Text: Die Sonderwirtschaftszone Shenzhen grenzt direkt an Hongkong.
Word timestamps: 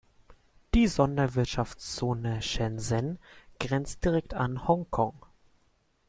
Die 0.73 0.87
Sonderwirtschaftszone 0.87 2.41
Shenzhen 2.41 3.19
grenzt 3.59 4.03
direkt 4.03 4.33
an 4.33 4.67
Hongkong. 4.67 5.23